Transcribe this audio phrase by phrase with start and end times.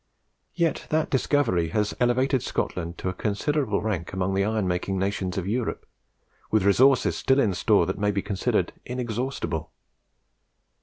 [0.55, 5.37] Yet that discovery has elevated Scotland to a considerable rank among the iron making nations
[5.37, 5.85] of Europe,
[6.49, 9.71] with resources still in store that may be considered inexhaustible.